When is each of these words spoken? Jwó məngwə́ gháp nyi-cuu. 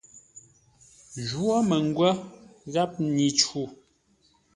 Jwó 1.27 1.55
məngwə́ 1.69 2.11
gháp 2.73 2.91
nyi-cuu. 3.15 3.67